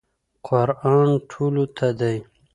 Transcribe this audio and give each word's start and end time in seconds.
قرآن 0.47 1.09
ټولو 1.31 1.63
ته 1.77 1.87
دی. 1.99 2.17